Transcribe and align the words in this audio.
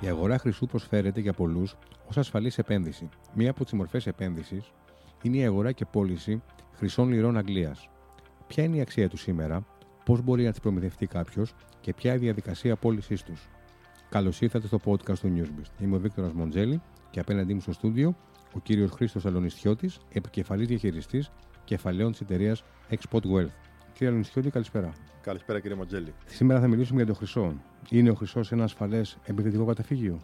Η 0.00 0.08
αγορά 0.08 0.38
χρυσού 0.38 0.66
προσφέρεται 0.66 1.20
για 1.20 1.32
πολλούς 1.32 1.76
ως 2.08 2.16
ασφαλής 2.18 2.58
επένδυση. 2.58 3.08
Μία 3.34 3.50
από 3.50 3.64
τις 3.64 3.72
μορφές 3.72 4.06
επένδυσης 4.06 4.72
είναι 5.22 5.36
η 5.36 5.44
αγορά 5.44 5.72
και 5.72 5.84
πώληση 5.84 6.42
χρυσών 6.72 7.08
λιρών 7.08 7.36
Αγγλίας. 7.36 7.88
Ποια 8.46 8.64
είναι 8.64 8.76
η 8.76 8.80
αξία 8.80 9.08
τους 9.08 9.20
σήμερα, 9.20 9.66
πώς 10.04 10.22
μπορεί 10.22 10.44
να 10.44 10.50
τις 10.50 10.60
προμηθευτεί 10.60 11.06
κάποιος 11.06 11.54
και 11.80 11.94
ποια 11.94 12.14
η 12.14 12.18
διαδικασία 12.18 12.76
πώλησής 12.76 13.22
τους. 13.22 13.48
Καλώς 14.08 14.40
ήρθατε 14.40 14.66
στο 14.66 14.80
podcast 14.84 15.18
του 15.18 15.32
Newsbeast. 15.36 15.82
Είμαι 15.82 15.96
ο 15.96 15.98
Βίκτορας 15.98 16.32
Μοντζέλη 16.32 16.82
και 17.10 17.20
απέναντί 17.20 17.54
μου 17.54 17.60
στο 17.60 17.72
στούντιο 17.72 18.16
ο 18.54 18.60
κύριος 18.60 18.90
Χρήστος 18.90 19.26
Αλονιστιώτης, 19.26 19.98
επικεφαλής 20.12 20.66
διαχειριστής 20.66 21.30
κεφαλαίων 21.64 22.10
της 22.10 22.20
εταιρείας 22.20 22.64
Export 22.90 23.22
Wealth. 23.22 23.52
Κύριε 23.92 24.08
Αλονιστιώτη, 24.08 24.50
καλησπέρα. 24.50 24.92
Καλησπέρα 25.20 25.60
κύριε 25.60 25.76
Μοντζέλη. 25.76 26.14
Σήμερα 26.26 26.60
θα 26.60 26.68
μιλήσουμε 26.68 27.02
για 27.02 27.12
το 27.12 27.18
χρυσό. 27.18 27.54
Είναι 27.90 28.10
ο 28.10 28.14
χρυσός 28.14 28.52
ένα 28.52 28.64
ασφαλές 28.64 29.18
επενδυτικό 29.24 29.64
καταφύγιο; 29.64 30.20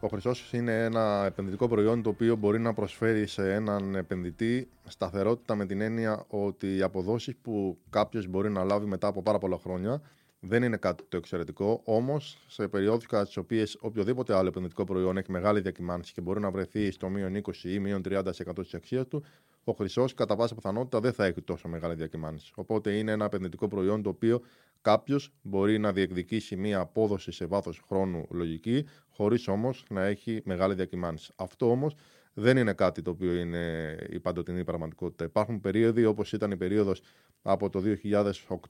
Ο 0.00 0.08
χρυσός 0.08 0.52
είναι 0.52 0.84
ένα 0.84 1.24
επενδυτικό 1.26 1.68
προϊόν 1.68 2.02
το 2.02 2.08
οποίο 2.08 2.36
μπορεί 2.36 2.58
να 2.58 2.72
προσφέρει 2.72 3.26
σε 3.26 3.52
έναν 3.54 3.94
επενδυτή 3.94 4.68
σταθερότητα 4.88 5.54
με 5.54 5.66
την 5.66 5.80
έννοια 5.80 6.24
ότι 6.28 6.76
οι 6.76 6.82
αποδόσεις 6.82 7.36
που 7.42 7.78
κάποιος 7.90 8.26
μπορεί 8.26 8.50
να 8.50 8.64
λάβει 8.64 8.86
μετά 8.86 9.06
από 9.06 9.22
πάρα 9.22 9.38
πολλά 9.38 9.58
χρόνια 9.58 10.02
δεν 10.44 10.62
είναι 10.62 10.76
κάτι 10.76 11.04
το 11.08 11.16
εξαιρετικό. 11.16 11.80
Όμως, 11.84 12.44
σε 12.46 12.68
περιόδου 12.68 13.06
κατά 13.08 13.26
τι 13.26 13.38
οποίες 13.38 13.76
οποιοδήποτε 13.80 14.36
άλλο 14.36 14.48
επενδυτικό 14.48 14.84
προϊόν 14.84 15.16
έχει 15.16 15.30
μεγάλη 15.30 15.60
διακυμάνση 15.60 16.12
και 16.12 16.20
μπορεί 16.20 16.40
να 16.40 16.50
βρεθεί 16.50 16.90
στο 16.90 17.08
μείον 17.08 17.42
20 17.42 17.54
ή 17.62 17.78
μείον 17.78 18.02
30% 18.04 18.22
της 18.60 18.74
αξίας 18.74 19.06
του, 19.06 19.24
ο 19.64 19.72
χρυσός 19.72 20.14
κατά 20.14 20.36
πάσα 20.36 20.54
πιθανότητα 20.54 21.00
δεν 21.00 21.12
θα 21.12 21.24
έχει 21.24 21.42
τόσο 21.42 21.68
μεγάλη 21.68 21.94
διακυμάνση. 21.94 22.52
Οπότε 22.54 22.92
είναι 22.92 23.12
ένα 23.12 23.24
επενδυτικό 23.24 23.68
προϊόν 23.68 24.02
το 24.02 24.08
οποίο 24.08 24.40
κάποιος 24.82 25.32
μπορεί 25.42 25.78
να 25.78 25.92
διεκδικήσει 25.92 26.56
μία 26.56 26.78
απόδοση 26.78 27.32
σε 27.32 27.46
βάθος 27.46 27.82
χρόνου 27.88 28.26
λογική, 28.30 28.84
χωρίς 29.08 29.48
όμως 29.48 29.84
να 29.88 30.04
έχει 30.04 30.42
μεγάλη 30.44 30.74
διακυμάνση. 30.74 31.32
Αυτό 31.36 31.70
όμως 31.70 31.94
δεν 32.34 32.56
είναι 32.56 32.72
κάτι 32.72 33.02
το 33.02 33.10
οποίο 33.10 33.34
είναι 33.34 33.96
η 34.10 34.20
παντοτινή 34.20 34.64
πραγματικότητα. 34.64 35.24
Υπάρχουν 35.24 35.60
περίοδοι 35.60 36.04
όπως 36.04 36.32
ήταν 36.32 36.50
η 36.50 36.56
περίοδος 36.56 37.00
από 37.42 37.70
το 37.70 37.82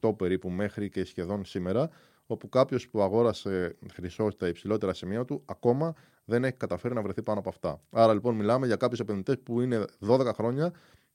2008 0.00 0.16
περίπου 0.16 0.50
μέχρι 0.50 0.88
και 0.88 1.04
σχεδόν 1.04 1.44
σήμερα, 1.44 1.90
όπου 2.26 2.48
κάποιος 2.48 2.88
που 2.88 3.02
αγόρασε 3.02 3.76
χρυσό 3.92 4.30
στα 4.30 4.48
υψηλότερα 4.48 4.94
σημεία 4.94 5.24
του 5.24 5.42
ακόμα 5.44 5.94
δεν 6.24 6.44
έχει 6.44 6.56
καταφέρει 6.56 6.94
να 6.94 7.02
βρεθεί 7.02 7.22
πάνω 7.22 7.38
από 7.38 7.48
αυτά. 7.48 7.80
Άρα 7.90 8.14
λοιπόν 8.14 8.34
μιλάμε 8.34 8.66
για 8.66 8.76
κάποιους 8.76 9.00
επενδυτές 9.00 9.38
που 9.38 9.60
είναι 9.60 9.84
12 10.06 10.30
χρόνια 10.34 10.72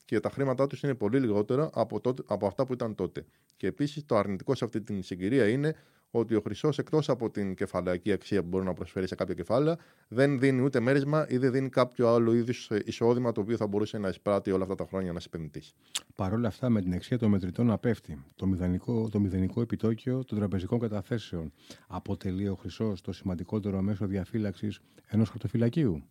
και 0.08 0.20
τα 0.20 0.30
χρήματά 0.30 0.68
τους 0.68 0.82
είναι 0.82 0.96
πολύ 0.96 1.20
λιγότερα 1.20 1.70
από, 1.74 2.00
τότε, 2.00 2.24
από 2.26 2.48
αυτά 2.48 2.66
που 2.66 2.74
ήταν 2.74 2.96
τότε. 2.96 3.26
Και 3.58 3.68
επίσης 3.68 4.06
το 4.06 4.16
αρνητικό 4.16 4.56
σε 4.56 4.66
αυτή 4.66 4.82
την 4.82 5.04
συγκυρία 5.04 5.48
είναι 5.50 5.76
ότι 6.12 6.36
ο 6.36 6.42
χρυσός 6.42 6.78
εκτός 6.78 7.10
από 7.10 7.30
την 7.30 7.56
κεφαλαϊκή 7.56 8.12
αξία 8.12 8.42
που 8.42 8.48
μπορεί 8.48 8.66
να 8.66 8.74
προσφέρει 8.74 9.08
σε 9.08 9.16
κάποια 9.16 9.34
κεφάλαια, 9.34 9.78
δεν 10.08 10.40
δίνει 10.40 10.62
ούτε 10.62 10.80
μέρισμα 10.80 11.26
ή 11.30 11.38
δεν 11.38 11.52
δίνει 11.52 11.70
κάποιο 11.70 12.08
άλλο 12.08 12.34
είδους 12.34 12.70
εισόδημα 12.86 13.32
το 13.32 13.42
οποίο 13.42 13.58
θα 13.58 13.68
μπορούσε 13.68 13.98
να 13.98 14.08
εισπράττει 14.08 14.52
όλα 14.52 14.64
αυτά 14.64 14.76
τα 14.76 14.86
χρόνια 14.86 15.10
ένας 15.10 15.26
επενδυτής. 15.26 15.74
Παρ' 16.16 16.34
όλα 16.34 16.48
αυτά, 16.48 16.70
με 16.70 16.82
την 16.82 16.94
αξία 16.94 17.18
των 17.18 17.30
μετρητών 17.30 17.66
να 17.66 17.78
πέφτει, 17.78 18.24
το 18.36 18.46
μηδενικό, 18.46 19.10
το 19.10 19.20
μηδενικό 19.20 19.62
επιτόκιο 19.62 20.24
των 20.24 20.38
τραπεζικών 20.38 20.80
καταθέσεων, 20.80 21.52
αποτελεί 21.88 22.48
ο 22.48 22.56
χρυσός 22.56 23.02
το 23.02 23.12
σημαντικότερο 23.12 23.82
μέσο 23.82 24.06
διαφύλαξης 24.06 24.80
ενός 25.08 25.30
χαρτοφυλακίου. 25.30 26.04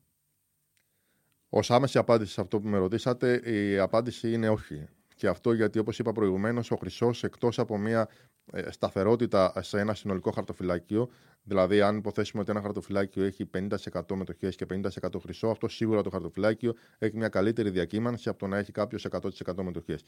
Ω 1.49 1.59
άμεση 1.69 1.99
απάντηση 1.99 2.33
σε 2.33 2.41
αυτό 2.41 2.61
που 2.61 2.69
με 2.69 2.79
ρωτήσατε, 2.79 3.41
η 3.53 3.79
απάντηση 3.79 4.33
είναι 4.33 4.49
όχι. 4.49 4.87
Και 5.15 5.29
αυτό 5.29 5.53
γιατί, 5.53 5.79
όπως 5.79 5.99
είπα 5.99 6.13
προηγουμένως, 6.13 6.71
ο 6.71 6.77
χρυσός 6.77 7.25
εκτός 7.25 7.59
από 7.59 7.79
μια 7.79 8.09
ε, 8.53 8.71
σταθερότητα 8.71 9.53
σε 9.61 9.81
ένα 9.81 9.95
συνολικό 9.95 10.31
χαρτοφυλάκιο, 10.31 11.09
δηλαδή 11.43 11.81
αν 11.81 11.97
υποθέσουμε 11.97 12.43
ότι 12.43 12.51
ένα 12.51 12.61
χαρτοφυλάκιο 12.61 13.25
έχει 13.25 13.51
50% 13.93 14.01
μετοχές 14.15 14.57
και 14.57 14.67
50% 14.71 15.21
χρυσό, 15.21 15.49
αυτό 15.49 15.69
σίγουρα 15.69 16.03
το 16.03 16.11
χαρτοφυλάκιο 16.11 16.75
έχει 16.99 17.17
μια 17.17 17.29
καλύτερη 17.29 17.71
διακύμανση 17.71 18.29
από 18.29 18.39
το 18.39 18.47
να 18.47 18.59
έχει 18.59 18.73
κάποιος 18.73 19.07
100% 19.11 19.63
μετοχές. 19.63 20.03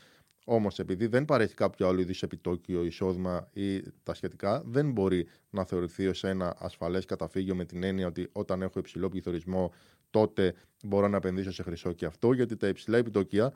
Όμως, 0.44 0.78
επειδή 0.78 1.06
δεν 1.06 1.24
παρέχει 1.24 1.54
κάποιο 1.54 1.88
άλλο 1.88 2.00
είδους 2.00 2.22
επιτόκιο, 2.22 2.84
εισόδημα 2.84 3.48
ή 3.52 3.82
τα 4.02 4.14
σχετικά, 4.14 4.62
δεν 4.66 4.90
μπορεί 4.90 5.28
να 5.50 5.64
θεωρηθεί 5.64 6.06
ως 6.06 6.24
ένα 6.24 6.56
ασφαλές 6.58 7.04
καταφύγιο 7.04 7.54
με 7.54 7.64
την 7.64 7.82
έννοια 7.82 8.06
ότι 8.06 8.28
όταν 8.32 8.62
έχω 8.62 8.78
υψηλό 8.78 9.08
πληθωρισμό, 9.08 9.72
τότε 10.10 10.54
μπορώ 10.84 11.08
να 11.08 11.16
επενδύσω 11.16 11.52
σε 11.52 11.62
χρυσό 11.62 11.92
και 11.92 12.06
αυτό, 12.06 12.32
γιατί 12.32 12.56
τα 12.56 12.68
υψηλά 12.68 12.98
επιτόκια 12.98 13.54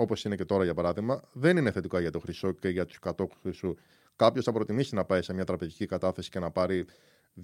όπως 0.00 0.24
είναι 0.24 0.36
και 0.36 0.44
τώρα 0.44 0.64
για 0.64 0.74
παράδειγμα, 0.74 1.22
δεν 1.32 1.56
είναι 1.56 1.70
θετικά 1.70 2.00
για 2.00 2.10
το 2.10 2.18
χρυσό 2.18 2.52
και 2.52 2.68
για 2.68 2.84
τους 2.84 2.98
κατόχους 2.98 3.38
χρυσού. 3.42 3.74
Κάποιος 4.16 4.44
θα 4.44 4.52
προτιμήσει 4.52 4.94
να 4.94 5.04
πάει 5.04 5.22
σε 5.22 5.32
μια 5.32 5.44
τραπεζική 5.44 5.86
κατάθεση 5.86 6.30
και 6.30 6.38
να 6.38 6.50
πάρει 6.50 6.84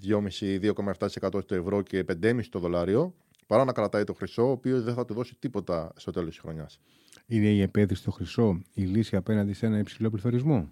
2,5-2,7% 0.06 1.40
στο 1.42 1.54
ευρώ 1.54 1.82
και 1.82 2.04
5,5% 2.22 2.38
στο 2.42 2.58
δολάριο, 2.58 3.14
παρά 3.46 3.64
να 3.64 3.72
κρατάει 3.72 4.04
το 4.04 4.12
χρυσό, 4.14 4.42
ο 4.42 4.50
οποίος 4.50 4.82
δεν 4.82 4.94
θα 4.94 5.04
του 5.04 5.14
δώσει 5.14 5.34
τίποτα 5.38 5.92
στο 5.96 6.10
τέλος 6.10 6.28
της 6.28 6.38
χρονιάς. 6.38 6.78
Είναι 7.26 7.48
η 7.48 7.60
επένδυση 7.60 8.00
στο 8.00 8.10
χρυσό 8.10 8.62
η 8.74 8.82
λύση 8.82 9.16
απέναντι 9.16 9.52
σε 9.52 9.66
ένα 9.66 9.78
υψηλό 9.78 10.10
πληθωρισμό; 10.10 10.70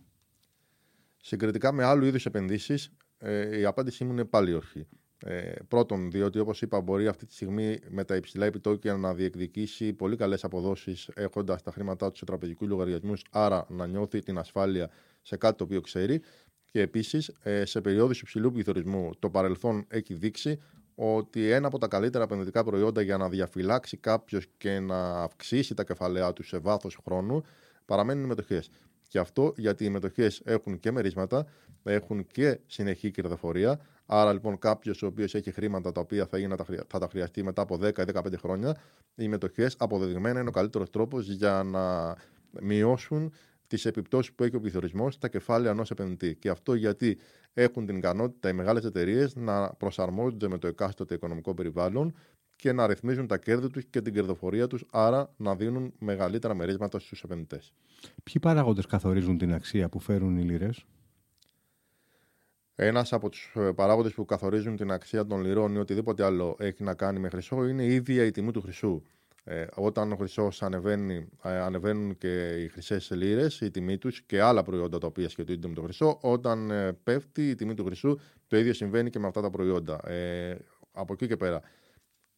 Συγκριτικά 1.16 1.72
με 1.72 1.84
άλλου 1.84 2.04
είδους 2.04 2.26
επενδύσεις, 2.26 2.92
ε, 3.18 3.58
η 3.58 3.64
απάντησή 3.64 4.04
μου 4.04 4.12
είναι 4.12 4.24
πάλι 4.24 4.54
όχι. 4.54 4.86
Ε, 5.24 5.52
πρώτον, 5.68 6.10
διότι 6.10 6.38
όπως 6.38 6.62
είπα, 6.62 6.80
μπορεί 6.80 7.06
αυτή 7.06 7.26
τη 7.26 7.34
στιγμή 7.34 7.78
με 7.88 8.04
τα 8.04 8.16
υψηλά 8.16 8.46
επιτόκια 8.46 8.96
να 8.96 9.14
διεκδικήσει 9.14 9.92
πολύ 9.92 10.16
καλές 10.16 10.44
αποδόσεις 10.44 11.08
έχοντας 11.14 11.62
τα 11.62 11.70
χρήματά 11.70 12.10
του 12.10 12.16
σε 12.16 12.24
τραπεζικούς 12.24 12.68
λογαριασμούς, 12.68 13.24
άρα 13.30 13.66
να 13.68 13.86
νιώθει 13.86 14.18
την 14.18 14.38
ασφάλεια 14.38 14.90
σε 15.22 15.36
κάτι 15.36 15.56
το 15.56 15.64
οποίο 15.64 15.80
ξέρει. 15.80 16.20
Και 16.64 16.80
επίσης, 16.80 17.32
ε, 17.42 17.64
σε 17.64 17.80
περιόδους 17.80 18.20
υψηλού 18.20 18.52
πληθωρισμού, 18.52 19.10
το 19.18 19.30
παρελθόν 19.30 19.84
έχει 19.88 20.14
δείξει 20.14 20.60
ότι 20.94 21.50
ένα 21.50 21.66
από 21.66 21.78
τα 21.78 21.86
καλύτερα 21.86 22.24
επενδυτικά 22.24 22.64
προϊόντα 22.64 23.02
για 23.02 23.16
να 23.16 23.28
διαφυλάξει 23.28 23.96
κάποιος 23.96 24.46
και 24.56 24.80
να 24.80 25.22
αυξήσει 25.22 25.74
τα 25.74 25.84
κεφαλαία 25.84 26.32
του 26.32 26.42
σε 26.42 26.58
βάθος 26.58 26.98
χρόνου 27.04 27.42
παραμένουν 27.84 28.24
οι 28.24 28.26
μετοχές. 28.26 28.70
Και 29.08 29.18
αυτό 29.18 29.52
γιατί 29.56 29.84
οι 29.84 29.90
μετοχές 29.90 30.40
έχουν 30.44 30.80
και 30.80 30.90
μερίσματα, 30.90 31.46
έχουν 31.82 32.26
και 32.26 32.58
συνεχή 32.66 33.10
κερδοφορία. 33.10 33.80
Άρα 34.06 34.32
λοιπόν 34.32 34.58
κάποιος 34.58 35.02
ο 35.02 35.06
οποίος 35.06 35.34
έχει 35.34 35.50
χρήματα 35.50 35.92
τα 35.92 36.00
οποία 36.00 36.26
θα, 36.26 36.38
είναι, 36.38 36.56
θα 36.86 36.98
τα 36.98 37.08
χρειαστεί 37.10 37.42
μετά 37.42 37.62
από 37.62 37.78
10-15 37.82 38.38
χρόνια, 38.38 38.76
οι 39.14 39.28
μετοχές 39.28 39.76
αποδεδειγμένα 39.78 40.40
είναι 40.40 40.48
ο 40.48 40.52
καλύτερος 40.52 40.90
τρόπος 40.90 41.28
για 41.28 41.62
να 41.62 42.14
μειώσουν 42.60 43.32
τις 43.66 43.84
επιπτώσεις 43.84 44.32
που 44.32 44.44
έχει 44.44 44.56
ο 44.56 44.60
πληθωρισμός 44.60 45.14
στα 45.14 45.28
κεφάλαια 45.28 45.70
ενός 45.70 45.90
επενδυτή. 45.90 46.34
Και 46.34 46.48
αυτό 46.48 46.74
γιατί 46.74 47.18
έχουν 47.52 47.86
την 47.86 47.96
ικανότητα 47.96 48.48
οι 48.48 48.52
μεγάλες 48.52 48.84
εταιρείες 48.84 49.36
να 49.36 49.68
προσαρμόζονται 49.68 50.48
με 50.48 50.58
το 50.58 50.66
εκάστοτε 50.66 51.14
οικονομικό 51.14 51.54
περιβάλλον 51.54 52.14
και 52.56 52.72
να 52.72 52.86
ρυθμίζουν 52.86 53.26
τα 53.26 53.38
κέρδη 53.38 53.68
τους 53.68 53.84
και 53.84 54.00
την 54.00 54.12
κερδοφορία 54.12 54.66
τους, 54.66 54.84
άρα 54.90 55.32
να 55.36 55.54
δίνουν 55.56 55.92
μεγαλύτερα 55.98 56.54
μερίσματα 56.54 56.98
στους 56.98 57.22
επενδυτές. 57.22 57.72
Ποιοι 58.22 58.34
παράγοντες 58.40 58.86
καθορίζουν 58.86 59.38
την 59.38 59.52
αξία 59.52 59.88
που 59.88 59.98
φέρουν 59.98 60.36
οι 60.36 60.42
λίρες, 60.42 60.84
ένας 62.74 63.12
από 63.12 63.28
τους 63.28 63.52
ε, 63.54 63.72
παράγοντες 63.72 64.12
που 64.14 64.24
καθορίζουν 64.24 64.76
την 64.76 64.90
αξία 64.90 65.26
των 65.26 65.40
λιρών 65.40 65.74
ή 65.74 65.78
οτιδήποτε 65.78 66.24
άλλο 66.24 66.56
έχει 66.58 66.82
να 66.82 66.94
κάνει 66.94 67.18
με 67.18 67.28
χρυσό 67.28 67.66
είναι 67.66 67.82
η 67.82 67.94
ίδια 67.94 68.24
η 68.24 68.30
τιμή 68.30 68.50
του 68.50 68.60
χρυσού. 68.60 69.02
Ε, 69.44 69.66
όταν 69.74 70.12
ο 70.12 70.16
χρυσός 70.16 70.62
ανεβαίνει, 70.62 71.28
ε, 71.42 71.58
ανεβαίνουν 71.58 72.18
και 72.18 72.62
οι 72.62 72.68
χρυσές 72.68 73.10
λίρες, 73.10 73.60
η 73.60 73.70
τιμή 73.70 73.98
τους 73.98 74.22
και 74.22 74.40
άλλα 74.40 74.62
προϊόντα 74.62 74.98
τα 74.98 75.06
οποία 75.06 75.28
σχετίζονται 75.28 75.68
με 75.68 75.74
το 75.74 75.82
χρυσό. 75.82 76.18
Όταν 76.20 76.70
ε, 76.70 76.92
πέφτει 76.92 77.50
η 77.50 77.54
τιμή 77.54 77.74
του 77.74 77.84
χρυσού, 77.84 78.18
το 78.46 78.56
ίδιο 78.56 78.72
συμβαίνει 78.72 79.10
και 79.10 79.18
με 79.18 79.26
αυτά 79.26 79.40
τα 79.40 79.50
προϊόντα. 79.50 80.08
Ε, 80.08 80.56
από 80.92 81.12
εκεί 81.12 81.26
και 81.26 81.36
πέρα, 81.36 81.60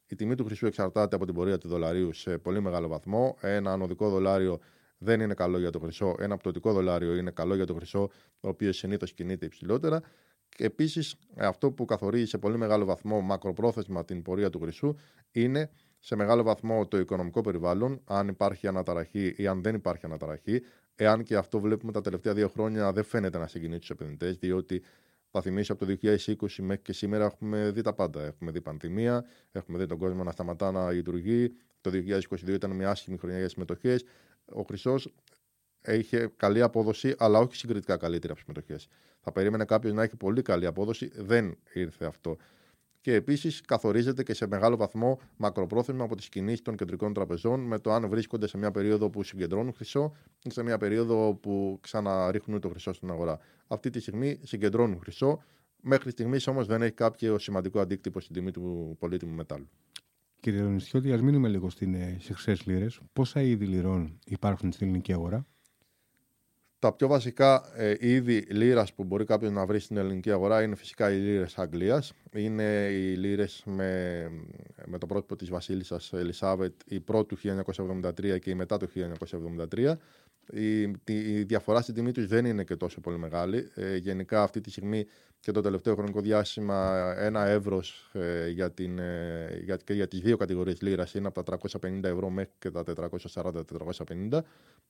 η 0.07 0.15
τιμή 0.15 0.35
του 0.35 0.45
χρυσού 0.45 0.67
εξαρτάται 0.67 1.17
από 1.17 1.25
την 1.25 1.35
πορεία 1.35 1.59
του 1.59 1.69
δολαρίου 1.69 2.13
σε 2.13 2.39
πολύ 2.39 2.61
μεγάλο 2.61 2.89
βαθμό. 2.89 3.37
Ένα 3.41 3.73
ανωδικό 3.73 4.09
δολάριο 4.11 4.59
δεν 5.05 5.21
είναι 5.21 5.35
καλό 5.35 5.59
για 5.59 5.71
το 5.71 5.79
χρυσό. 5.79 6.15
Ένα 6.19 6.37
πτωτικό 6.37 6.73
δολάριο 6.73 7.15
είναι 7.15 7.31
καλό 7.31 7.55
για 7.55 7.67
το 7.67 7.75
χρυσό, 7.75 8.11
το 8.41 8.49
οποίο 8.49 8.73
συνήθως 8.73 9.13
κινείται 9.13 9.47
υψηλότερα. 9.47 10.01
Και 10.49 10.65
επίσης, 10.65 11.17
αυτό 11.37 11.71
που 11.71 11.85
καθορίζει 11.85 12.27
σε 12.27 12.39
πολύ 12.39 12.59
μεγάλο 12.59 12.85
βαθμό 12.85 13.21
μακροπρόθεσμα 13.21 14.05
την 14.05 14.23
πορεία 14.23 14.51
του 14.51 14.61
χρυσού 14.61 14.95
είναι 15.31 15.71
σε 15.99 16.17
μεγάλο 16.17 16.43
βαθμό 16.43 16.87
το 16.87 16.99
οικονομικό 16.99 17.41
περιβάλλον, 17.41 18.01
αν 18.05 18.29
υπάρχει 18.29 18.67
αναταραχή 18.67 19.35
ή 19.37 19.47
αν 19.47 19.63
δεν 19.63 19.75
υπάρχει 19.75 20.07
αναταραχή. 20.07 20.63
Εάν 20.95 21.23
και 21.23 21.37
αυτό 21.37 21.61
βλέπουμε 21.61 21.93
τα 21.93 22.01
τελευταία 22.01 22.35
δύο 22.35 22.49
χρόνια 22.49 22.93
δεν 22.93 23.05
φαίνεται 23.05 23.39
να 23.39 23.47
συγκινεί 23.47 23.79
τους 23.79 23.91
επενδυτές, 23.91 24.37
διότι 24.37 24.83
θα 25.31 25.43
θυμίσω 25.43 25.73
από 25.73 25.87
το 25.87 25.97
2020 26.03 26.37
μέχρι 26.59 26.83
και 26.83 26.93
σήμερα 26.93 27.25
έχουμε 27.25 27.71
δει 27.71 27.81
τα 27.81 27.93
πάντα. 27.95 28.23
Έχουμε 28.23 28.51
δει 28.51 28.61
πανδημία, 28.61 29.25
έχουμε 29.53 29.79
δει 29.79 29.87
τον 29.87 29.99
κόσμο 29.99 30.25
να 30.25 30.31
σταματά 30.31 30.71
να 30.71 30.91
λειτουργεί. 30.91 31.53
Το 31.81 31.91
2022 31.91 32.49
ήταν 32.49 32.71
μια 32.71 32.91
άσχημη 32.91 33.17
χρονιά 33.19 33.39
για 33.39 33.49
συμμετοχές. 33.49 34.05
Ο 34.53 34.63
χρυσός 34.63 35.15
είχε 35.87 36.33
καλή 36.37 36.63
απόδοση, 36.63 37.15
αλλά 37.19 37.39
όχι 37.39 37.57
συγκριτικά 37.57 37.97
καλύτερη 37.97 38.33
από 38.33 38.45
τις 38.45 38.55
μετοχέ. 38.55 38.89
Θα 39.21 39.33
περίμενε 39.33 39.65
κάποιος 39.65 39.93
να 39.93 40.03
έχει 40.03 40.17
πολύ 40.17 40.43
καλή 40.43 40.67
απόδοση, 40.67 41.11
δεν 41.15 41.59
ήρθε 41.73 42.05
αυτό. 42.05 42.37
Και 43.01 43.15
επίσης 43.15 43.61
καθορίζεται 43.61 44.23
και 44.23 44.35
σε 44.35 44.47
μεγάλο 44.47 44.77
βαθμό 44.77 45.21
μακροπρόθεσμα 45.37 46.05
από 46.05 46.17
τις 46.17 46.29
κινήσεις 46.29 46.63
των 46.63 46.77
κεντρικών 46.77 47.13
τραπεζών 47.13 47.61
με 47.61 47.79
το 47.79 47.93
αν 47.93 48.09
βρίσκονται 48.09 48.47
σε 48.47 48.59
μια 48.59 48.71
περίοδο 48.71 49.11
που 49.11 49.23
συγκεντρώνουν 49.23 49.73
χρυσό 49.75 50.17
ή 50.43 50.51
σε 50.51 50.63
μια 50.63 50.79
περίοδο 50.79 51.35
που 51.35 51.79
ξαναρίχνουν 51.81 52.61
το 52.61 52.69
χρυσό 52.69 52.93
στην 52.93 53.11
αγορά. 53.11 53.39
Αυτή 53.67 53.91
τη 53.91 54.01
στιγμή 54.01 54.41
συγκεντρώνουν 54.43 54.99
χρυσό 55.01 55.43
Μέχρι 55.87 56.11
στιγμής 56.11 56.47
όμως 56.47 56.67
δεν 56.67 56.83
έχει 56.83 56.93
κάποιο 56.93 57.39
σημαντικό 57.39 57.81
αντίκτυπο 57.81 58.21
στην 58.21 58.35
τιμή 58.35 58.51
του 58.51 58.97
πολύτιμου 58.99 59.35
μετάλλου. 59.35 59.69
Κύριε 60.45 60.61
Ρονιστιώτη, 60.61 61.13
ας 61.13 61.21
μείνουμε 61.21 61.49
λίγο 61.49 61.71
στι 61.71 62.19
χρυσέ 62.33 62.57
λίρες. 62.65 63.01
Πόσα 63.13 63.41
είδη 63.41 63.67
λιρών 63.67 64.19
υπάρχουν 64.25 64.73
στην 64.73 64.87
ελληνική 64.87 65.13
αγορά; 65.13 65.47
Τα 66.79 66.93
πιο 66.93 67.09
βασικά 67.09 67.73
ε, 67.77 67.97
είδη 68.01 68.39
λίρας 68.39 68.93
που 68.95 69.05
μπορεί 69.05 69.25
κάποιος 69.25 69.53
να 69.53 69.67
βρει 69.67 69.79
στην 69.79 69.97
ελληνική 69.97 70.31
αγορά 70.31 70.63
είναι 70.63 70.75
φυσικά 70.75 71.13
οι 71.13 71.17
λίρες 71.17 71.59
Αγγλίας. 71.59 72.13
Είναι 72.35 72.89
οι 72.91 73.15
λίρε 73.17 73.47
με, 73.65 74.31
με 74.87 74.99
το 74.99 75.07
πρότυπο 75.07 75.37
της 75.37 75.51
Βασίλισσας 75.51 76.13
Ελισάβετ, 76.13 76.75
η 76.87 77.01
πρώτη 77.01 77.35
του 77.35 77.65
1973 78.03 78.39
και 78.41 78.51
η 78.51 78.55
μετά 78.55 78.77
το 78.77 78.89
1973. 79.73 79.95
Η, 80.51 80.81
η 81.05 81.43
διαφορά 81.43 81.81
στην 81.81 81.95
τιμή 81.95 82.13
τους 82.13 82.27
δεν 82.27 82.45
είναι 82.45 82.65
και 82.65 82.77
τόσο 82.77 83.01
πολύ 83.01 83.19
μεγάλη. 83.19 83.71
Ε, 83.75 83.97
γενικά 83.97 84.43
αυτή 84.43 84.61
τη 84.61 84.71
στιγμή 84.71 85.07
και 85.41 85.53
το 85.53 85.61
τελευταίο 85.61 85.95
χρονικό 85.95 86.21
διάστημα 86.21 87.15
ένα 87.19 87.45
ευρώ 87.47 87.83
ε, 88.13 88.49
για, 88.49 88.71
την, 88.71 88.99
ε, 88.99 89.61
για, 89.65 89.77
και 89.77 89.93
για 89.93 90.09
τις 90.09 90.21
δύο 90.21 90.37
κατηγορίες 90.37 90.81
λίρας 90.81 91.15
είναι 91.15 91.27
από 91.27 91.43
τα 91.43 91.59
350 91.81 92.05
ευρώ 92.05 92.31
μέχρι 92.31 92.53
και 92.59 92.71
τα 92.71 92.83
440-450. 93.33 94.41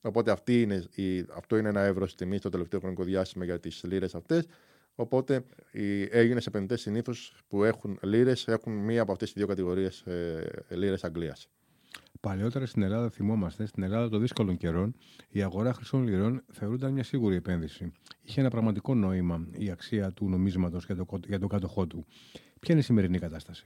Οπότε 0.01 0.31
αυτή 0.31 0.61
είναι, 0.61 0.83
η, 0.95 1.25
αυτό 1.35 1.57
είναι 1.57 1.69
ένα 1.69 1.81
ευρώ 1.81 2.05
τιμή 2.05 2.37
στο 2.37 2.49
τελευταίο 2.49 2.79
χρονικό 2.79 3.03
διάστημα 3.03 3.45
για 3.45 3.59
τις 3.59 3.83
λίρες 3.83 4.15
αυτές. 4.15 4.47
Οπότε 4.95 5.45
οι 5.71 6.01
Έλληνες 6.11 6.45
επενδυτές 6.45 6.81
συνήθως 6.81 7.33
που 7.47 7.63
έχουν 7.63 7.99
λίρες 8.01 8.47
έχουν 8.47 8.73
μία 8.73 9.01
από 9.01 9.11
αυτές 9.11 9.27
τις 9.27 9.37
δύο 9.37 9.47
κατηγορίες 9.47 10.01
ε, 10.01 10.65
λίρες 10.69 11.03
Αγγλίας. 11.03 11.49
Παλαιότερα 12.19 12.65
στην 12.65 12.81
Ελλάδα, 12.81 13.09
θυμόμαστε, 13.09 13.65
στην 13.65 13.83
Ελλάδα 13.83 14.09
των 14.09 14.21
δύσκολων 14.21 14.57
καιρών, 14.57 14.95
η 15.29 15.41
αγορά 15.41 15.73
χρυσών 15.73 16.03
λιρών 16.03 16.43
θεωρούνταν 16.51 16.91
μια 16.91 17.03
σίγουρη 17.03 17.35
επένδυση. 17.35 17.91
Είχε 18.21 18.39
ένα 18.39 18.49
πραγματικό 18.49 18.95
νόημα 18.95 19.47
η 19.51 19.69
αξία 19.69 20.11
του 20.11 20.29
νομίσματος 20.29 20.85
για, 20.85 20.95
το, 20.95 21.05
για 21.27 21.39
τον 21.39 21.49
κάτοχό 21.49 21.87
του. 21.87 22.05
Ποια 22.59 22.73
είναι 22.73 22.79
η 22.79 22.83
σημερινή 22.83 23.19
κατάσταση; 23.19 23.65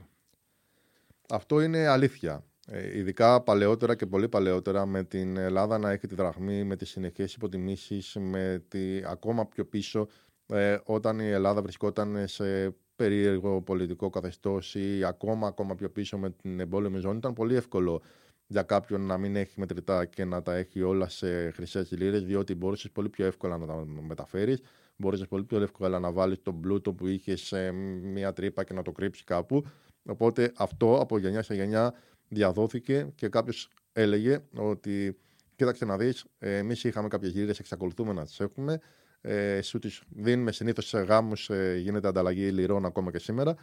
Αυτό 1.30 1.62
είναι 1.62 1.88
αλήθεια. 1.88 2.44
Ε, 2.72 2.98
ειδικά 2.98 3.42
παλαιότερα 3.42 3.96
και 3.96 4.06
πολύ 4.06 4.30
παλαιότερα 4.30 4.86
με 4.86 5.04
την 5.04 5.38
Ελλάδα 5.38 5.78
να 5.78 5.92
έχει 5.92 6.08
τη 6.08 6.16
δραχμή, 6.16 6.64
με 6.64 6.75
τις 6.75 6.90
συνεχές 6.90 7.34
υποτιμήσεις, 7.34 8.16
με 8.20 8.64
τη, 8.68 9.02
ακόμα 9.06 9.48
πιο 9.48 9.66
πίσω 9.66 10.08
ε, 10.50 10.78
όταν 10.84 11.19
η 11.19 11.28
Ελλάδα 11.28 11.62
βρισκόταν 11.62 12.28
σε 12.28 12.75
περίεργο 12.96 13.62
πολιτικό 13.62 14.10
καθεστώς 14.10 14.75
ή 14.75 15.04
ακόμα, 15.04 15.48
ακόμα 15.48 15.75
πιο 15.75 15.90
πίσω 15.90 16.18
με 16.18 16.30
την 16.30 16.60
εμπόλεμη 16.60 17.00
ζώνη 17.00 17.18
ήταν 17.18 17.34
πολύ 17.34 17.56
εύκολο 17.56 18.01
για 18.48 18.63
κάποιον 18.63 19.01
να 19.01 19.18
μην 19.18 19.36
έχει 19.36 19.60
μετρητά 19.60 20.06
και 20.06 20.25
να 20.25 20.42
τα 20.42 20.56
έχει 20.56 20.81
όλα 20.81 21.10
σε 21.10 21.50
χρυσές 21.50 21.92
λίρες, 21.92 22.24
διότι 22.24 22.56
μπορούσες 22.56 22.92
πολύ 22.92 23.10
πιο 23.10 23.25
εύκολα 23.25 23.57
να 23.57 23.66
τα 23.66 23.86
μεταφέρεις. 24.07 24.62
Μπορούσες 24.96 25.28
πολύ 25.28 25.44
πιο 25.44 25.62
εύκολα 25.62 26.00
να 26.00 26.12
βάλεις 26.12 26.42
τον 26.42 26.62
πλούτο 26.62 26.94
που 26.94 27.07
είχες 27.07 27.42
σε 27.42 27.72
μία 27.72 28.34
τρύπα 28.34 28.63
και 28.63 28.74
να 28.74 28.81
το 28.81 28.92
κρύψεις 28.92 29.24
κάπου. 29.24 29.66
Οπότε 30.06 30.51
αυτό 30.57 31.00
από 31.00 31.18
γενιά 31.18 31.42
σε 31.42 31.54
γενιά 31.56 31.94
διαδόθηκε 32.28 33.12
και 33.16 33.28
κάποιος 33.28 33.69
έλεγε 33.94 34.40
ότι 34.56 35.18
κοίταξε 35.56 35.86
να 35.86 35.98
δεις, 35.98 36.25
εμείς 36.40 36.84
είχαμε 36.84 37.07
κάποιες 37.07 37.34
λίρες, 37.34 37.60
εξακολουθούμε 37.60 38.13
να 38.13 38.25
τις 38.25 38.40
έχουμε. 38.40 38.80
Ε, 39.21 39.62
σου 39.62 39.80
τις 39.80 40.01
δίνουμε 40.10 40.51
συνήθως 40.51 40.88
σε 40.88 41.00
γάμους, 41.00 41.50
ε, 41.50 41.77
γίνεται 41.77 42.07
ανταλλαγή 42.07 42.50
λιρών 42.50 42.86
ακόμα 42.86 43.12
και 43.12 43.19
σήμερα. 43.19 43.56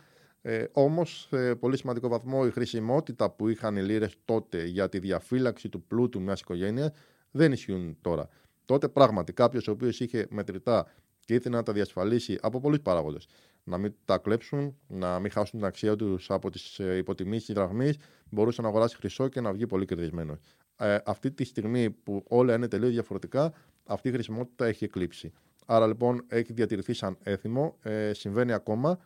Ε, 0.43 0.65
Όμως, 0.73 1.27
σε 1.31 1.55
πολύ 1.55 1.77
σημαντικό 1.77 2.09
βαθμό, 2.09 2.43
η 2.47 2.51
χρησιμότητα 2.51 3.31
που 3.31 3.49
είχαν 3.49 3.77
οι 3.77 3.83
λίρε 3.83 4.09
τότε 4.25 4.65
για 4.65 4.89
τη 4.89 4.99
διαφύλαξη 4.99 5.69
του 5.69 5.83
πλούτου 5.83 6.21
μιας 6.21 6.41
οικογένειας 6.41 6.91
δεν 7.31 7.53
ισχύουν 7.53 7.97
τώρα. 8.01 8.29
Τότε 8.65 8.89
πράγματι 8.89 9.33
κάποιος 9.33 9.69
ο 9.69 9.71
οποίος 9.71 10.01
είχε 10.01 10.27
μετρητά 10.31 10.87
και 11.21 11.35
ήθελε 11.35 11.57
να 11.57 11.63
τα 11.63 11.73
διασφαλίσει 11.73 12.39
από 12.41 12.61
πολλούς 12.61 12.81
παράγοντες, 12.81 13.27
να 13.65 13.79
μην 13.79 13.95
τα 14.05 14.19
κλέψουν, 14.19 14.77
να 14.87 15.19
μην 15.19 15.31
χάσουν 15.31 15.59
την 15.59 15.69
αξία 15.69 15.97
τους 15.97 16.31
από 16.31 16.51
τις 16.51 16.79
ε, 16.79 16.97
υποτιμήσεις 16.97 17.55
δραχμής, 17.55 17.97
μπορούσε 18.31 18.63
να 18.63 18.69
αγοράσει 18.69 18.97
χρυσό 18.97 19.29
και 19.29 19.41
να 19.41 19.53
βγει 19.53 19.67
πολύ 19.67 19.85
κερδισμένο. 19.85 20.39
Ε, 20.79 20.99
αυτή 21.05 21.31
τη 21.31 21.45
στιγμή 21.45 21.91
που 21.91 22.25
όλα 22.29 22.55
είναι 22.55 22.69
τελείως 22.69 22.93
διαφορετικά, 22.93 23.53
αυτή 23.85 24.09
η 24.09 24.13
χρησιμότητα 24.13 24.67
έχει 24.67 24.85
εκλείψει. 24.85 25.33
Άρα 25.67 25.87
λοιπόν 25.87 26.25
έχει 26.29 26.53
διατηρηθεί 26.53 26.93
σαν 26.93 27.19
έθιμο, 27.23 27.77
ε, 27.83 28.13
συμβαίνει 28.13 28.53
ακόμα 28.53 28.99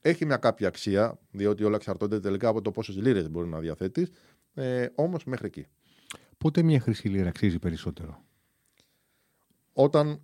έχει 0.00 0.26
μια 0.26 0.36
κάποια 0.36 0.68
αξία, 0.68 1.18
διότι 1.30 1.64
όλα 1.64 1.76
εξαρτώνται 1.76 2.20
τελικά 2.20 2.48
από 2.48 2.62
το 2.62 2.70
πόσες 2.70 2.96
λίρες 2.96 3.30
μπορεί 3.30 3.48
να 3.48 3.58
διαθέτεις. 3.58 4.10
Ε, 4.54 4.86
Όμως 4.94 5.24
μέχρι 5.24 5.46
εκεί. 5.46 5.66
Πότε 6.38 6.62
μια 6.62 6.80
χρυσή 6.80 7.08
λίρα 7.08 7.28
αξίζει 7.28 7.58
περισσότερο, 7.58 8.24
Όταν 9.72 10.20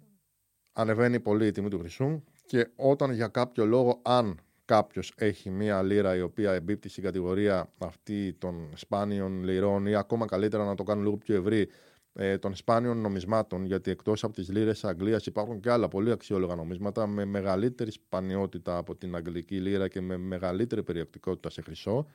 ανεβαίνει 0.72 1.20
πολύ 1.20 1.46
η 1.46 1.50
τιμή 1.50 1.68
του 1.68 1.78
χρυσού 1.78 2.22
και 2.46 2.68
όταν 2.76 3.12
για 3.12 3.28
κάποιο 3.28 3.66
λόγο, 3.66 4.00
αν 4.02 4.38
κάποιος 4.64 5.12
έχει 5.16 5.50
μία 5.50 5.82
λίρα 5.82 6.16
η 6.16 6.20
οποία 6.20 6.52
εμπίπτει 6.52 6.88
στην 6.88 7.02
κατηγορία 7.02 7.72
αυτή 7.78 8.32
των 8.32 8.72
σπάνιων 8.74 9.42
λιρών 9.44 9.86
ή 9.86 9.94
ακόμα 9.94 10.26
καλύτερα 10.26 10.64
να 10.64 10.74
το 10.74 10.82
κάνουν 10.82 11.04
λίγο 11.04 11.16
πιο 11.16 11.34
ευρύ 11.34 11.68
ε, 12.16 12.38
των 12.38 12.54
σπάνιων 12.54 13.00
νομισμάτων, 13.00 13.64
γιατί 13.64 13.90
εκτός 13.90 14.24
από 14.24 14.32
τις 14.32 14.48
λίρες 14.48 14.84
Αγγλίας 14.84 15.26
υπάρχουν 15.26 15.60
και 15.60 15.70
άλλα 15.70 15.88
πολύ 15.88 16.10
αξιόλογα 16.10 16.54
νομίσματα 16.54 17.06
με 17.06 17.24
μεγαλύτερη 17.24 17.90
σπανιότητα 17.90 18.76
από 18.76 18.94
την 18.94 19.16
Αγγλική 19.16 19.60
λίρα 19.60 19.88
και 19.88 20.00
με 20.00 20.16
μεγαλύτερη 20.16 20.82
περιεκτικότητα 20.82 21.50
σε 21.50 21.62
χρυσό. 21.62 22.06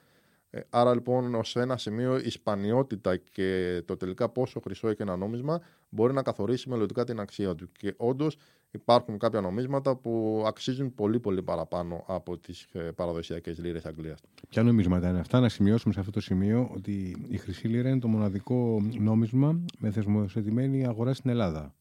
Ε, 0.52 0.60
άρα 0.70 0.94
λοιπόν 0.94 1.36
ως 1.36 1.56
ένα 1.56 1.78
σημείο 1.78 2.18
η 2.18 2.30
σπανιότητα 2.30 3.18
και 3.18 3.82
το 3.86 3.98
τελικά 3.98 4.30
πόσο 4.30 4.60
χρυσό 4.60 4.88
έχει 4.88 5.02
ένα 5.02 5.16
νόμισμα 5.16 5.62
μπορεί 5.90 6.14
να 6.14 6.22
καθορίσει 6.22 6.70
μελλοντικά 6.70 7.04
την 7.04 7.20
αξία 7.20 7.56
του. 7.56 7.72
Και 7.72 7.94
όντως 7.98 8.38
υπάρχουν 8.72 9.18
κάποια 9.18 9.42
νομίσματα 9.42 9.96
που 9.96 10.44
αξίζουν 10.48 10.94
πολύ 10.96 11.20
πολύ 11.20 11.44
παραπάνω 11.44 12.04
από 12.08 12.38
τις 12.38 12.68
ε, 12.72 12.80
παραδοσιακές 12.80 13.58
λίρες 13.60 13.86
Αγγλίας. 13.86 14.20
Ποια 14.50 14.64
νομίσματα 14.64 15.10
είναι 15.10 15.20
αυτά, 15.20 15.40
να 15.40 15.50
σημειώσουμε 15.50 15.94
σε 15.94 16.00
αυτό 16.00 16.12
το 16.12 16.22
σημείο 16.22 16.70
ότι 16.76 17.26
η 17.28 17.38
χρυσή 17.38 17.68
λίρα 17.68 17.90
είναι 17.90 18.00
το 18.00 18.08
μοναδικό 18.08 18.82
νόμισμα 19.00 19.60
με 19.78 19.92
θεσμοθετημένη 19.92 20.88
αγορά 20.88 21.14
στην 21.14 21.30
Ελλάδα. 21.30 21.74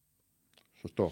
Σωστό. 0.73 1.09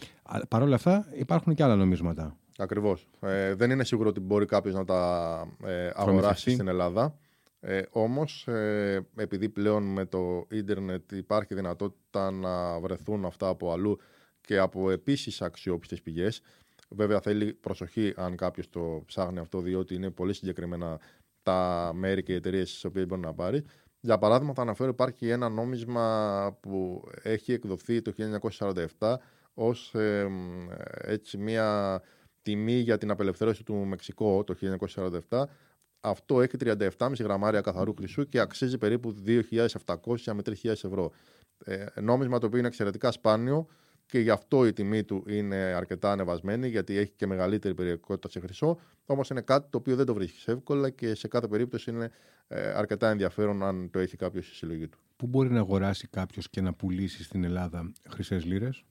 Παρ' 0.48 0.62
όλα 0.62 0.76
αυτά 0.76 1.08
υπάρχουν 1.14 1.54
και 1.54 1.64
άλλα 1.64 1.76
νομίσματα. 1.76 2.38
Ακριβώς. 2.58 3.08
Ε, 3.20 3.54
δεν 3.54 3.72
είναι 3.72 3.84
σίγουρο 3.84 4.10
ότι 4.10 4.20
μπορεί 4.20 4.46
κάποιος 4.46 4.76
να 4.76 4.86
τα 4.86 5.48
ε, 5.66 5.92
αγοράσει 5.96 6.52
στην 6.52 6.68
Ελλάδα. 6.68 7.18
Ε, 7.60 7.82
όμως, 7.90 8.48
ε, 8.48 9.06
επειδή 9.16 9.50
πλέον 9.50 9.84
με 9.84 10.06
το 10.06 10.46
ίντερνετ 10.50 11.12
υπάρχει 11.12 11.56
δυνατότητα 11.56 12.32
να 12.32 12.80
βρεθούν 12.80 13.26
αυτά 13.26 13.48
από 13.48 13.72
αλλού 13.72 13.98
και 14.42 14.58
από 14.58 14.92
επίσης 14.92 15.42
αξιόπιστες 15.42 16.02
πηγές, 16.02 16.42
βέβαια 16.90 17.22
θέλει 17.22 17.54
προσοχή 17.54 18.14
αν 18.16 18.36
κάποιος 18.36 18.70
το 18.70 19.04
ψάχνει 19.06 19.40
αυτό, 19.40 19.60
διότι 19.60 19.96
είναι 19.96 20.10
πολύ 20.10 20.34
συγκεκριμένα 20.34 21.00
τα 21.44 21.92
μέρη 21.94 22.24
και 22.24 22.32
οι 22.32 22.36
εταιρείες 22.36 22.70
στις 22.70 22.86
οποίες 22.86 23.06
μπορεί 23.06 23.22
να 23.22 23.34
πάρει. 23.34 23.64
Για 24.00 24.18
παράδειγμα, 24.18 24.54
θα 24.54 24.62
αναφέρω 24.62 24.90
υπάρχει 24.90 25.30
ένα 25.30 25.50
νόμισμα 25.50 26.58
που 26.62 27.04
έχει 27.22 27.54
εκδοθεί 27.54 28.02
το 28.02 28.14
1947 29.00 29.16
ως 29.54 29.94
ε, 29.96 30.28
έτσι 31.02 31.38
μια 31.38 32.02
τιμή 32.42 32.74
για 32.80 32.98
την 32.98 33.12
απελευθέρωση 33.12 33.64
του 33.64 33.76
Μεξικό 33.76 34.44
το 34.44 34.56
1947 35.30 35.44
αυτό 36.10 36.42
έχει 36.42 36.58
37,5 36.60 37.12
γραμμάρια 37.20 37.62
καθαρού 37.62 37.94
χρυσού 37.98 38.28
και 38.28 38.40
αξίζει 38.40 38.78
περίπου 38.78 39.16
2.700 39.26 39.68
με 40.34 40.42
3.000 40.46 40.54
ευρώ. 40.64 41.12
Ε, 41.66 41.86
νόμισμα 42.02 42.40
το 42.40 42.46
οποίο 42.46 42.58
είναι 42.58 42.68
εξαιρετικά 42.68 43.12
σπάνιο 43.12 43.68
και 44.06 44.20
γι' 44.20 44.30
αυτό 44.30 44.66
η 44.66 44.74
τιμή 44.74 45.04
του 45.04 45.24
είναι 45.28 45.56
αρκετά 45.56 46.12
ανεβασμένη, 46.12 46.68
γιατί 46.68 46.98
έχει 46.98 47.12
και 47.16 47.28
μεγαλύτερη 47.28 47.74
περιεκτικότητα 47.74 48.30
σε 48.30 48.40
χρυσό. 48.40 48.80
Όμως 49.06 49.30
είναι 49.30 49.42
κάτι 49.42 49.68
το 49.70 49.78
οποίο 49.78 49.96
δεν 49.96 50.06
το 50.06 50.14
βρίσκεις 50.14 50.48
εύκολα 50.48 50.90
και 50.90 51.16
σε 51.16 51.28
κάθε 51.28 51.48
περίπτωση 51.48 51.90
είναι 51.90 52.12
ε, 52.48 52.70
αρκετά 52.70 53.10
ενδιαφέρον 53.10 53.64
αν 53.64 53.90
το 53.90 54.00
έχει 54.00 54.18
κάποιος 54.18 54.46
στη 54.46 54.56
συλλογή 54.56 54.88
του. 54.88 54.98
Πού 55.16 55.28
μπορεί 55.28 55.50
να 55.50 55.60
αγοράσει 55.60 56.08
κάποιος 56.08 56.50
και 56.50 56.62
να 56.62 56.74
πουλήσει 56.74 57.24
στην 57.24 57.44
Ελλάδα 57.44 57.92
χρυσές 58.10 58.46
λίρες, 58.46 58.84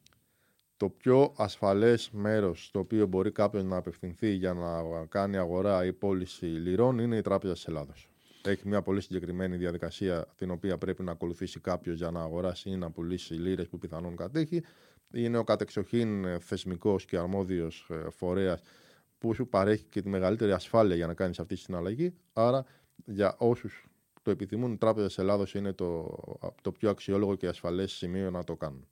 το 0.76 0.88
πιο 0.88 1.32
ασφαλές 1.36 2.10
μέρος 2.12 2.64
στο 2.64 2.78
οποίο 2.78 3.06
μπορεί 3.06 3.32
κάποιος 3.32 3.64
να 3.64 3.76
απευθυνθεί 3.76 4.30
για 4.30 4.54
να 4.54 4.82
κάνει 5.08 5.36
αγορά 5.36 5.84
ή 5.84 5.92
πώληση 5.92 6.44
λιρών 6.44 6.98
είναι 6.98 7.16
η 7.16 7.20
Τράπεζα 7.20 7.52
της 7.52 7.66
Ελλάδος. 7.66 8.08
Έχει 8.42 8.68
μια 8.68 8.82
πολύ 8.82 9.00
συγκεκριμένη 9.00 9.56
διαδικασία 9.56 10.26
την 10.36 10.50
οποία 10.50 10.78
πρέπει 10.78 11.02
να 11.02 11.12
ακολουθήσει 11.12 11.60
κάποιος 11.60 11.96
για 11.96 12.10
να 12.10 12.20
αγοράσει 12.20 12.70
ή 12.70 12.76
να 12.76 12.90
πουλήσει 12.90 13.34
λίρες 13.34 13.68
που 13.68 13.78
πιθανόν 13.78 14.16
κατέχει. 14.16 14.62
Είναι 15.12 15.38
ο 15.38 15.44
κατεξοχήν 15.44 16.40
θεσμικός 16.40 17.04
και 17.04 17.18
αρμόδιος 17.18 17.88
ε, 17.90 18.10
φορέας 18.10 18.62
που 19.18 19.34
σου 19.34 19.48
παρέχει 19.48 19.84
και 19.84 20.02
τη 20.02 20.08
μεγαλύτερη 20.08 20.52
ασφάλεια 20.52 20.96
για 20.96 21.06
να 21.06 21.14
κάνεις 21.14 21.38
αυτή 21.38 21.54
τη 21.54 21.60
συναλλαγή. 21.60 22.14
Άρα, 22.32 22.64
για 23.04 23.34
όσους 23.38 23.86
το 24.22 24.30
επιθυμούν, 24.30 24.72
η 24.72 24.76
Τράπεζα 24.76 25.06
της 25.06 25.18
Ελλάδος 25.18 25.54
είναι 25.54 25.72
το, 25.72 26.18
το 26.62 26.72
πιο 26.72 26.90
αξιόλογο 26.90 27.34
και 27.34 27.46
ασφαλές 27.46 27.92
σημείο 27.92 28.30
να 28.30 28.44
το 28.44 28.56
κάνουν 28.56 28.86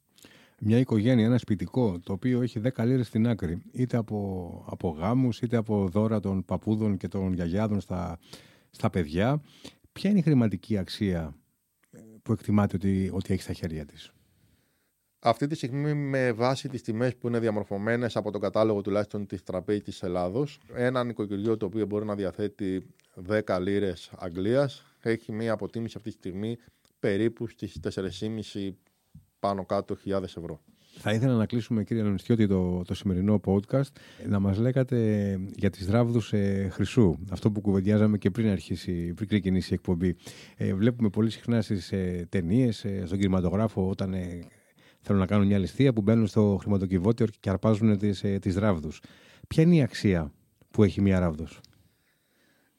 μια 0.61 0.79
οικογένεια, 0.79 1.25
ένα 1.25 1.39
σπιτικό, 1.39 1.99
το 2.01 2.13
οποίο 2.13 2.43
έχει 2.43 2.61
10 2.75 2.85
λίρες 2.85 3.07
στην 3.07 3.29
άκρη, 3.29 3.63
είτε 3.73 3.97
από, 3.97 4.65
από 4.71 4.89
γάμους, 4.89 5.41
είτε 5.41 5.57
από 5.57 5.89
δώρα 5.89 6.21
των 6.21 6.45
παππούδων 6.45 6.97
και 6.97 7.09
των 7.09 7.33
γιαγιάδων 7.33 7.81
στα, 7.81 8.19
στα 8.71 8.91
παιδιά, 8.91 9.43
ποια 9.93 10.11
είναι 10.11 10.19
η 10.19 10.23
χρηματική 10.23 10.79
αξία 10.79 11.35
που 12.23 12.33
εκτιμάται 12.33 12.77
ότι, 12.77 13.11
ότι 13.13 13.33
έχει 13.33 13.43
στα 13.43 13.53
χέρια 13.53 13.85
της; 13.85 14.13
Αυτή 15.19 15.47
τη 15.47 15.55
στιγμή, 15.55 15.95
με 15.95 16.33
βάση 16.33 16.69
τις 16.69 16.83
τιμές 16.83 17.17
που 17.17 17.29
είναι 17.29 17.39
διαμορφωμένες 17.39 18.17
από 18.17 18.31
το 18.31 18.39
κατάλογο 18.39 18.81
τουλάχιστον 18.81 19.27
της 19.27 19.43
τραπέζη 19.43 19.81
της 19.81 20.03
Ελλάδος, 20.03 20.61
ένα 20.75 21.05
νοικοκυριό 21.05 21.57
το 21.57 21.67
οποίο 21.67 21.87
μπορεί 21.87 22.05
να 22.05 22.15
διαθέτει 22.15 22.87
10 23.29 23.59
λίρες 23.61 24.13
Αγγλίας 24.17 24.85
έχει 25.01 25.33
μία 25.33 25.53
αποτίμηση 25.53 25.95
αυτή 25.97 26.11
τη 26.11 26.17
στιγμή 26.17 26.59
περίπου 26.99 27.49
στις 27.49 27.81
4,5 27.95 28.73
πάνω 29.45 29.65
κάτω 29.65 29.97
χιλιάδες 29.97 30.37
ευρώ. 30.37 30.61
Θα 30.97 31.13
ήθελα 31.13 31.35
να 31.35 31.47
κλείσουμε 31.47 31.85
κύριε 31.85 32.03
Λονιστιώτη 32.03 32.47
το, 32.47 32.83
το 32.83 32.95
σημερινό 32.95 33.41
podcast. 33.45 33.93
Να 34.29 34.39
μας 34.39 34.59
λέγατε 34.59 34.99
για 35.55 35.71
τις 35.71 35.87
δράβδους 35.87 36.33
ε, 36.33 36.69
χρυσού. 36.73 37.15
Αυτό 37.31 37.51
που 37.51 37.61
κουβεντιάζαμε 37.61 38.19
και 38.19 38.31
πριν 38.31 38.51
αρχίσει 38.51 39.13
πριν 39.15 39.29
ξεκινήσει 39.29 39.73
η 39.73 39.75
εκπομπή. 39.75 40.17
Ε, 40.57 40.75
βλέπουμε 40.75 41.09
πολύ 41.09 41.31
συχνά 41.31 41.63
στις 41.63 41.93
ε, 41.93 42.27
ταινίες, 42.29 42.85
ε, 42.85 43.03
στον 43.07 43.19
κινηματογράφο 43.19 43.89
όταν 43.89 44.15
ε, 44.15 44.39
θέλουν 45.01 45.21
να 45.21 45.27
κάνουν 45.27 45.47
μια 45.47 45.59
ληστεία 45.59 45.93
που 45.93 46.03
μπαίνουν 46.03 46.27
στο 46.27 46.59
χρηματοκιβώτιο 46.61 47.27
και 47.41 47.51
αρπάζουν 47.51 47.99
τις, 47.99 48.25
ε, 48.25 48.39
τις 48.39 48.57
ράβδους 48.57 49.01
ποια 49.49 49.63
είναι 49.63 49.75
η 49.75 49.83
αξία 49.83 50.33
που 50.71 50.83
έχει 50.83 51.01
μια 51.01 51.19
ράβδος; 51.19 51.61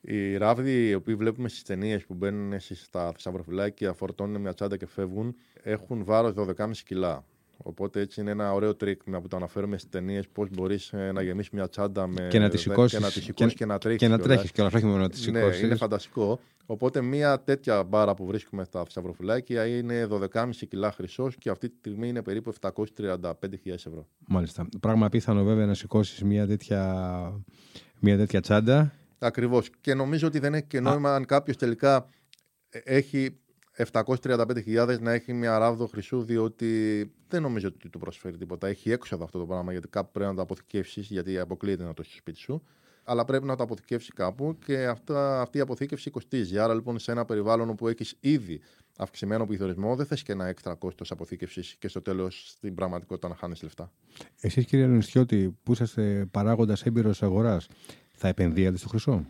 Οι 0.07 0.37
ράβδοι, 0.37 0.87
οι 0.87 0.93
οποίοι 0.93 1.15
βλέπουμε 1.15 1.49
στις 1.49 1.63
ταινίες 1.63 2.05
που 2.05 2.13
μπαίνουν 2.13 2.59
στα 2.59 3.11
θησαυροφυλάκια, 3.15 3.93
φορτώνουν 3.93 4.41
μια 4.41 4.53
τσάντα 4.53 4.77
και 4.77 4.87
φεύγουν, 4.87 5.35
έχουν 5.63 6.03
βάρος 6.03 6.33
12,5 6.37 6.71
κιλά. 6.85 7.25
Οπότε 7.57 7.99
έτσι 7.99 8.21
είναι 8.21 8.31
ένα 8.31 8.53
ωραίο 8.53 8.75
τρίκ 8.75 9.03
που 9.03 9.27
το 9.27 9.35
αναφέρουμε 9.35 9.77
στις 9.77 9.89
ταινίες 9.89 10.27
πώς 10.27 10.49
μπορείς 10.51 10.93
ε, 10.93 11.11
να 11.11 11.21
γεμίσεις 11.21 11.51
μια 11.51 11.69
τσάντα 11.69 12.07
με. 12.07 12.27
και 12.29 12.39
να 12.39 12.49
τη 12.49 12.57
σηκώσεις 12.57 12.97
και 12.97 13.05
να, 13.05 13.11
τη 13.11 13.21
σηκώσεις 13.21 13.53
και, 13.53 13.65
να 13.65 13.77
τρέχεις. 13.77 13.99
Και 13.99 14.07
να 14.07 14.19
τρέχεις 14.19 14.51
και 14.51 14.61
όχι 14.61 14.85
μόνο 14.85 14.97
να 14.97 15.09
τη 15.09 15.17
σηκώσει. 15.17 15.59
Ναι, 15.59 15.65
είναι 15.65 15.75
φανταστικό. 15.75 16.39
Οπότε 16.65 17.01
μια 17.01 17.39
τέτοια 17.39 17.83
μπάρα 17.83 18.13
που 18.13 18.25
βρίσκουμε 18.25 18.63
στα 18.63 18.85
θησαυροφυλάκια 18.85 19.65
είναι 19.67 20.07
12,5 20.11 20.49
κιλά 20.69 20.91
χρυσός 20.91 21.35
και 21.35 21.49
αυτή 21.49 21.69
τη 21.69 21.75
στιγμή 21.77 22.07
είναι 22.07 22.21
περίπου 22.21 22.53
735.000 22.61 23.21
ευρώ. 23.65 24.07
Μάλιστα. 24.27 24.67
Πράγμα 24.79 25.05
απίθανο 25.05 25.43
βέβαια 25.43 25.65
να 25.65 25.73
σηκώσεις 25.73 26.23
μια 26.23 26.47
τέτοια, 26.47 27.43
μια 27.99 28.17
τέτοια 28.17 28.41
τσάντα 28.41 28.93
Ακριβώς. 29.19 29.69
Και 29.81 29.93
νομίζω 29.93 30.27
ότι 30.27 30.39
δεν 30.39 30.53
έχει 30.53 30.65
και 30.65 30.79
νόημα 30.79 31.15
αν 31.15 31.25
κάποιος 31.25 31.57
τελικά 31.57 32.09
ε, 32.69 32.79
έχει 32.83 33.39
735.000 33.77 34.97
να 34.99 35.11
έχει 35.11 35.33
μια 35.33 35.57
ράβδο 35.57 35.87
χρυσού, 35.87 36.23
διότι 36.23 37.11
δεν 37.27 37.41
νομίζω 37.41 37.67
ότι 37.67 37.89
του 37.89 37.99
προσφέρει 37.99 38.37
τίποτα. 38.37 38.67
Έχει 38.67 38.91
έξοδο 38.91 39.23
αυτό 39.23 39.39
το 39.39 39.45
πράγμα, 39.45 39.71
γιατί 39.71 39.87
κάπου 39.87 40.11
πρέπει 40.11 40.29
να 40.29 40.35
το 40.35 40.41
αποθηκεύσεις, 40.41 41.07
γιατί 41.07 41.39
αποκλείεται 41.39 41.83
να 41.83 41.93
το 41.93 42.01
έχεις 42.01 42.11
στο 42.11 42.21
σπίτι 42.21 42.39
σου. 42.39 42.63
Αλλά 43.03 43.25
πρέπει 43.25 43.45
να 43.45 43.55
το 43.55 43.63
αποθηκεύσεις 43.63 44.13
κάπου 44.13 44.57
και 44.65 44.85
αυτά, 44.85 45.41
αυτή 45.41 45.57
η 45.57 45.61
αποθήκευση 45.61 46.09
κοστίζει. 46.09 46.59
Άρα 46.59 46.73
λοιπόν 46.73 46.99
σε 46.99 47.11
ένα 47.11 47.25
περιβάλλον 47.25 47.69
όπου 47.69 47.87
έχεις 47.87 48.15
ήδη 48.19 48.61
αυξημένο 48.97 49.45
πληθωρισμό, 49.45 49.95
δεν 49.95 50.05
θες 50.05 50.23
και 50.23 50.31
ένα 50.31 50.45
έξτρα 50.45 50.73
κόστος 50.73 51.11
αποθήκευσης 51.11 51.75
και 51.79 51.87
στο 51.87 52.01
τέλος 52.01 52.49
στην 52.49 52.75
πραγματικότητα 52.75 53.27
να 53.27 53.35
χάνεις 53.35 53.61
λεφτά. 53.63 53.91
Εσείς 54.39 54.65
κύριε 54.65 54.85
Λονιστιώτη, 54.85 55.57
που 55.63 55.71
είσαστε 55.71 56.27
παράγοντας 56.31 56.85
έμπειρος 56.85 57.23
αγοράς, 57.23 57.67
θα 58.15 58.27
επενδύατε 58.27 58.77
στο 58.77 58.87
χρυσό; 58.87 59.25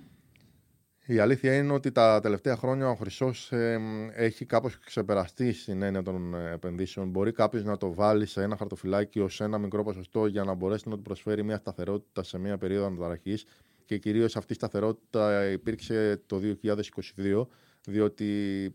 Η 1.05 1.19
αλήθεια 1.19 1.55
είναι 1.55 1.73
ότι 1.73 1.91
τα 1.91 2.19
τελευταία 2.19 2.55
χρόνια 2.55 2.89
ο 2.89 2.95
χρυσός 2.95 3.51
ε, 3.51 3.79
έχει 4.13 4.45
κάπως 4.45 4.79
ξεπεραστεί 4.79 5.53
στην 5.53 5.81
έννοια 5.81 6.01
των 6.01 6.35
ε, 6.35 6.51
επενδύσεων. 6.51 7.09
Μπορεί 7.09 7.31
κάποιος 7.31 7.63
να 7.63 7.77
το 7.77 7.93
βάλει 7.93 8.25
σε 8.25 8.43
ένα 8.43 8.57
χαρτοφυλάκιο 8.57 9.27
σε 9.29 9.43
ένα 9.43 9.57
μικρό 9.57 9.83
ποσοστό 9.83 10.25
για 10.25 10.43
να 10.43 10.53
μπορέσει 10.53 10.89
να 10.89 10.95
του 10.95 11.01
προσφέρει 11.01 11.43
μια 11.43 11.57
σταθερότητα 11.57 12.23
σε 12.23 12.37
μια 12.37 12.57
περίοδο 12.57 12.85
αναταραχής. 12.85 13.45
Και 13.85 13.97
κυρίως 13.97 14.35
αυτή 14.35 14.53
η 14.53 14.55
σταθερότητα 14.55 15.45
υπήρξε 15.45 16.21
το 16.25 16.39
2022, 16.63 17.47
διότι 17.85 18.25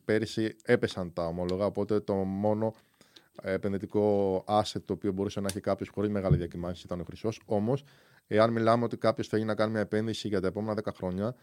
πέρυσι 0.04 0.56
έπεσαν 0.64 1.12
τα 1.12 1.26
ομόλογα. 1.26 1.64
Οπότε 1.64 2.00
το 2.00 2.14
μόνο 2.14 2.74
επενδυτικό 3.42 4.44
asset 4.48 4.82
το 4.84 4.92
οποίο 4.92 5.12
μπορούσε 5.12 5.40
να 5.40 5.46
έχει 5.50 5.60
κάποιος 5.60 5.88
χωρίς 5.88 6.10
μεγάλη 6.10 6.36
διακυμάνση 6.36 6.82
ήταν 6.84 7.00
ο 7.00 7.04
χρυσός. 7.04 7.40
Όμως 7.46 7.84
Εάν 8.32 8.52
μιλάμε 8.52 8.84
ότι 8.84 8.96
κάποιος 8.96 9.28
θέλει 9.28 9.44
να 9.44 9.54
κάνει 9.54 9.70
μια 9.70 9.80
επένδυση 9.80 10.28
για 10.28 10.40
τα 10.40 10.46
επόμενα 10.46 10.80
10 10.84 10.92
χρόνια, 10.94 11.34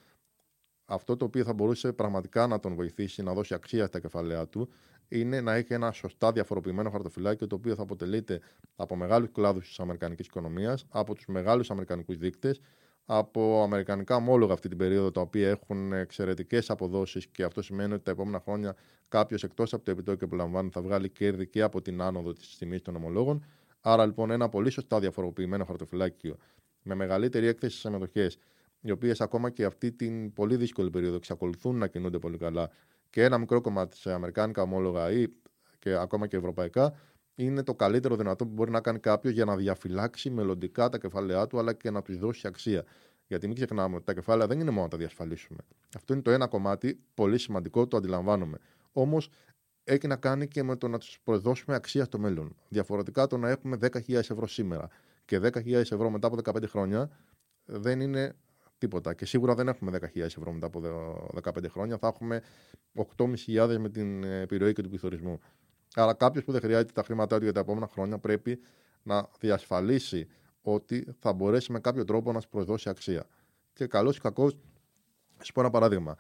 αυτό 0.86 1.18
το 1.18 1.26
οποίο 1.26 1.44
θα 1.44 1.54
μπορούσε 1.54 1.94
πραγματικά 1.94 2.48
να 2.48 2.60
τον 2.60 2.76
βοηθήσει 2.76 3.24
να 3.24 3.34
δώσει 3.34 3.54
αξία 3.54 3.86
στα 3.86 4.00
κεφαλαία 4.00 4.48
του 4.48 4.70
είναι 5.08 5.42
να 5.42 5.54
έχει 5.54 5.74
ένα 5.74 5.92
σωστά 5.92 6.32
διαφοροποιημένο 6.32 6.90
χαρτοφυλάκιο 6.90 7.48
το 7.48 7.56
οποίο 7.56 7.76
θα 7.76 7.82
αποτελείται 7.82 8.40
από 8.76 8.96
μεγάλους 8.96 9.32
κλάδους 9.32 9.68
της 9.68 9.80
Αμερικανικής 9.80 10.26
οικονομίας, 10.26 10.86
από 10.90 11.16
τους 11.16 11.26
μεγάλους 11.26 11.72
Αμερικανικούς 11.72 12.18
δείκτες, 12.18 12.62
από 13.06 13.62
Αμερικανικά 13.64 14.16
ομόλογα 14.16 14.54
αυτή 14.54 14.68
την 14.68 14.78
περίοδο 14.78 15.12
τα 15.12 15.22
οποία 15.22 15.50
έχουν 15.50 15.94
εξαιρετικές 15.94 16.70
αποδόσεις 16.70 17.28
και 17.28 17.44
αυτό 17.44 17.62
σημαίνει 17.62 17.94
ότι 17.94 18.04
τα 18.04 18.12
επόμενα 18.12 18.40
χρόνια 18.40 18.76
κάποιος 19.08 19.44
εκτός 19.44 19.74
από 19.74 19.84
το 19.84 19.92
επιτόκιο 19.92 20.28
που 20.28 20.36
λαμβάνει 20.36 20.70
θα 20.70 20.82
βγάλει 20.82 21.10
κέρδη 21.10 21.48
και 21.48 21.62
από 21.62 21.82
την 21.82 22.02
άνοδο 22.02 22.34
της 22.34 22.58
τιμής 22.58 22.82
των 22.82 22.96
ομολόγων. 22.96 23.46
Άρα 23.82 24.06
λοιπόν 24.06 24.32
ένα 24.32 24.50
πολύ 24.50 24.70
σωστά 24.70 25.00
διαφοροποιημένο 25.00 25.66
χαρτοφυλάκιο 25.66 26.38
με 26.88 26.96
μεγαλύτερη 26.96 27.48
έκθεση 27.48 27.78
στι 27.78 27.90
μετοχέ, 27.90 28.32
οι 28.82 28.92
οποίες 28.92 29.22
ακόμα 29.22 29.50
και 29.50 29.66
αυτή 29.66 29.92
την 29.92 30.34
πολύ 30.34 30.56
δύσκολη 30.56 30.90
περίοδο 30.90 31.16
εξακολουθούν 31.16 31.78
να 31.78 31.88
κινούνται 31.88 32.20
πολύ 32.20 32.38
καλά 32.38 32.70
και 33.10 33.24
ένα 33.24 33.38
μικρό 33.38 33.62
κομμάτι 33.62 33.98
σε 33.98 34.12
αμερικάνικα 34.12 34.62
ομόλογα 34.62 35.12
ή 35.12 35.28
και 35.80 35.94
ακόμα 35.94 36.28
και 36.28 36.38
ευρωπαϊκά, 36.38 36.94
είναι 37.36 37.64
το 37.64 37.76
καλύτερο 37.76 38.16
δυνατό 38.16 38.46
που 38.46 38.54
μπορεί 38.54 38.72
να 38.72 38.82
κάνει 38.82 39.00
κάποιος 39.00 39.34
για 39.34 39.46
να 39.46 39.56
διαφυλάξει 39.56 40.30
μελλοντικά 40.30 40.90
τα 40.90 40.98
κεφάλαιά 40.98 41.48
του, 41.48 41.60
αλλά 41.60 41.74
και 41.74 41.92
να 41.92 42.02
τους 42.02 42.18
δώσει 42.18 42.48
αξία. 42.48 42.84
Γιατί 43.28 43.48
μην 43.48 43.56
ξεχνάμε 43.56 43.96
ότι 43.96 44.06
τα 44.06 44.14
κεφάλαια 44.14 44.48
δεν 44.48 44.60
είναι 44.60 44.70
μόνο 44.70 44.84
να 44.84 44.88
τα 44.88 44.98
διασφαλίσουμε. 44.98 45.60
Αυτό 45.96 46.14
είναι 46.14 46.22
το 46.22 46.32
ένα 46.32 46.48
κομμάτι, 46.48 47.00
πολύ 47.14 47.38
σημαντικό, 47.38 47.88
το 47.88 47.98
αντιλαμβάνομαι. 47.98 48.58
Όμως 48.92 49.30
έχει 49.84 50.08
να 50.08 50.16
κάνει 50.16 50.48
και 50.48 50.64
με 50.64 50.76
το 50.76 50.88
να 50.88 50.98
τους 50.98 51.20
προσδώσουμε 51.24 51.76
αξία 51.76 52.04
στο 52.04 52.20
μέλλον. 52.20 52.56
Διαφορετικά 52.70 53.28
το 53.28 53.38
να 53.38 53.50
έχουμε 53.50 53.78
10.000 53.82 54.14
ευρώ 54.14 54.48
σήμερα 54.48 54.88
και 55.28 55.40
10.000 55.44 55.72
ευρώ 55.74 56.10
μετά 56.10 56.28
από 56.28 56.38
15 56.44 56.68
χρόνια 56.68 57.10
δεν 57.66 58.02
είναι 58.02 58.36
τίποτα. 58.78 59.14
Και 59.14 59.26
σίγουρα 59.26 59.56
δεν 59.56 59.68
έχουμε 59.68 60.00
10.000 60.02 60.20
ευρώ 60.20 60.52
μετά 60.52 60.66
από 60.66 60.82
15 61.44 61.70
χρόνια. 61.70 61.98
Θα 61.98 62.08
έχουμε 62.08 62.42
8.500 63.46 63.78
με 63.80 63.90
την 63.90 64.24
επιρροή 64.24 64.74
και 64.74 64.82
του 64.82 64.90
πληθωρισμού. 64.90 65.40
Άρα 65.96 66.14
κάποιος 66.14 66.44
που 66.44 66.52
δεν 66.52 66.62
χρειάζεται 66.62 66.92
τα 66.92 67.04
χρήματά 67.04 67.38
του 67.38 67.44
για 67.44 67.54
τα 67.54 67.60
επόμενα 67.60 67.88
χρόνια 67.88 68.18
πρέπει 68.20 68.60
να 69.04 69.30
διασφαλίσει 69.40 70.28
ότι 70.62 71.08
θα 71.20 71.34
μπορέσει 71.34 71.72
με 71.72 71.80
κάποιο 71.80 72.04
τρόπο 72.04 72.32
να 72.32 72.40
σου 72.40 72.50
προσδώσει 72.50 72.90
αξία. 72.90 73.26
Και 73.74 73.88
καλός 73.88 74.18
ή 74.18 74.20
κακός, 74.22 74.58
σα 75.44 75.54
πω 75.54 75.60
ένα 75.60 75.70
παράδειγμα. 75.70 76.18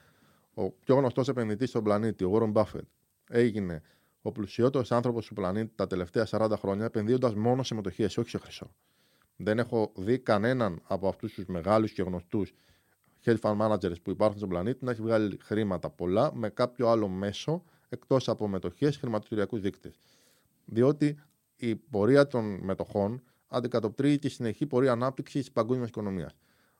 Ο 0.53 0.71
πιο 0.71 0.95
γνωστός 0.95 1.27
επενδυτής 1.27 1.69
στον 1.69 1.83
πλανήτη, 1.83 2.23
ο 2.23 2.31
Warren 2.33 2.53
Buffett, 2.53 2.87
έγινε 3.29 3.81
ο 4.21 4.31
πλουσιότερος 4.31 4.91
άνθρωπος 4.91 5.25
του 5.25 5.33
πλανήτη 5.33 5.71
τα 5.75 5.87
τελευταία 5.87 6.27
40 6.29 6.51
χρόνια 6.57 6.85
επενδύοντας 6.85 7.35
μόνο 7.35 7.63
σε 7.63 7.75
μετοχέ, 7.75 8.03
όχι 8.03 8.29
σε 8.29 8.37
χρυσό. 8.37 8.71
Δεν 9.37 9.59
έχω 9.59 9.91
δει 9.95 10.19
κανέναν 10.19 10.81
από 10.87 11.07
αυτούς 11.07 11.33
τους 11.33 11.45
μεγάλους 11.45 11.91
και 11.91 12.01
γνωστούς 12.01 12.53
hedge 13.25 13.39
fund 13.41 13.57
managers 13.57 14.01
που 14.01 14.09
υπάρχουν 14.09 14.37
στον 14.37 14.49
πλανήτη 14.49 14.85
να 14.85 14.91
έχει 14.91 15.01
βγάλει 15.01 15.37
χρήματα 15.41 15.89
πολλά 15.89 16.35
με 16.35 16.49
κάποιο 16.49 16.87
άλλο 16.87 17.07
μέσο 17.07 17.63
εκτός 17.89 18.29
από 18.29 18.47
μετοχές 18.47 18.97
χρηματιστηριακούς 18.97 19.61
δείκτες. 19.61 19.99
Διότι 20.65 21.19
η 21.55 21.75
πορεία 21.75 22.27
των 22.27 22.59
μετοχών 22.61 23.21
αντικατοπτρίζει 23.47 24.19
τη 24.19 24.29
συνεχή 24.29 24.65
πορεία 24.65 24.91
ανάπτυξης 24.91 25.41
της 25.41 25.51
παγκόσμιας 25.51 25.89
οικονομίας. 25.89 26.35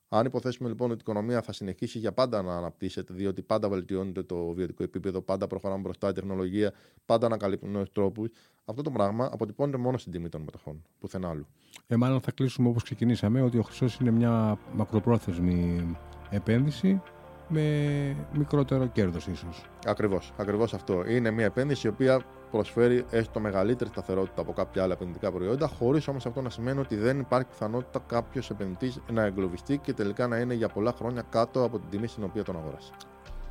Αν 0.09 0.25
υποθέσουμε 0.25 0.69
λοιπόν 0.69 0.89
ότι 0.91 0.99
η 0.99 1.01
οικονομία 1.07 1.41
θα 1.41 1.53
συνεχίσει 1.53 1.99
για 1.99 2.11
πάντα 2.11 2.41
να 2.41 2.55
αναπτύσσεται, 2.57 3.13
διότι 3.13 3.41
πάντα 3.41 3.69
βελτιώνεται 3.69 4.23
το 4.23 4.45
βιωτικό 4.45 4.83
επίπεδο, 4.83 5.21
πάντα 5.21 5.47
προχωράμε 5.47 5.81
μπροστά 5.81 6.09
η 6.09 6.11
τεχνολογία, 6.11 6.73
πάντα 7.05 7.25
ανακαλύπτουν 7.25 7.71
νέους 7.71 7.91
τρόπους, 7.91 8.29
αυτό 8.65 8.81
το 8.81 8.91
πράγμα 8.91 9.29
αποτυπώνεται 9.31 9.77
μόνο 9.77 9.97
στην 9.97 10.11
τιμή 10.11 10.29
των 10.29 10.41
μετοχών, 10.41 10.83
πουθενά 10.99 11.29
άλλου. 11.29 11.47
Ε, 11.87 11.95
μάλλον 11.95 12.21
θα 12.21 12.31
κλείσουμε 12.31 12.69
όπως 12.69 12.83
ξεκινήσαμε, 12.83 13.41
ότι 13.41 13.57
ο 13.57 13.61
χρυσός 13.61 13.99
είναι 13.99 14.11
μια 14.11 14.57
μακροπρόθεσμη 14.73 15.97
επένδυση 16.29 17.01
με 17.47 18.15
μικρότερο 18.33 18.87
κέρδος 18.87 19.27
ίσως. 19.27 19.65
Ακριβώς. 19.85 20.33
Ακριβώς 20.37 20.73
αυτό. 20.73 21.05
Είναι 21.07 21.31
μια 21.31 21.45
επένδυση 21.45 21.87
η 21.87 21.89
οποία 21.89 22.21
προσφέρει 22.51 23.05
έστω 23.09 23.39
μεγαλύτερη 23.39 23.89
σταθερότητα 23.89 24.41
από 24.41 24.53
κάποια 24.53 24.83
άλλα 24.83 24.93
επενδυτικά 24.93 25.31
προϊόντα, 25.31 25.67
χωρίς 25.67 26.07
όμως 26.07 26.25
αυτό 26.25 26.41
να 26.41 26.49
σημαίνει 26.49 26.79
ότι 26.79 26.95
δεν 26.95 27.19
υπάρχει 27.19 27.47
πιθανότητα 27.47 27.99
κάποιος 28.07 28.49
επενδυτής 28.49 28.99
να 29.11 29.23
εγκλωβιστεί 29.23 29.77
και 29.77 29.93
τελικά 29.93 30.27
να 30.27 30.37
είναι 30.37 30.53
για 30.53 30.67
πολλά 30.67 30.93
χρόνια 30.97 31.23
κάτω 31.29 31.63
από 31.63 31.79
την 31.79 31.89
τιμή 31.89 32.07
στην 32.07 32.23
οποία 32.23 32.43
τον 32.43 32.55
αγοράσει. 32.55 32.91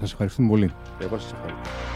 Σας 0.00 0.12
ευχαριστούμε 0.12 0.48
πολύ. 0.48 0.72
Εγώ 1.00 1.18
σας 1.18 1.32
ευχαριστώ. 1.32 1.95